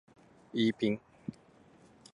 [0.53, 1.01] イーピン